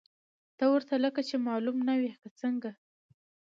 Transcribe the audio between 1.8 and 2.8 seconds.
نه وې، که څنګه؟